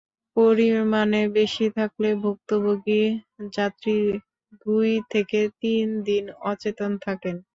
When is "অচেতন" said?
6.51-6.91